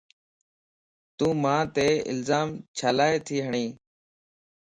تون 1.17 1.31
مانت 1.43 1.75
الزام 2.11 2.49
چھيلاتي 2.77 3.37
ھڙين؟ 3.45 3.69